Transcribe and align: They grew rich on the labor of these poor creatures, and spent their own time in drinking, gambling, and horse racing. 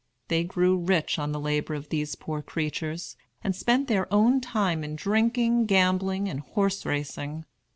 They 0.29 0.43
grew 0.43 0.79
rich 0.79 1.19
on 1.19 1.31
the 1.31 1.39
labor 1.39 1.75
of 1.75 1.89
these 1.89 2.15
poor 2.15 2.41
creatures, 2.41 3.15
and 3.43 3.55
spent 3.55 3.87
their 3.87 4.11
own 4.11 4.41
time 4.41 4.83
in 4.83 4.95
drinking, 4.95 5.67
gambling, 5.67 6.27
and 6.27 6.39
horse 6.39 6.87
racing. 6.87 7.45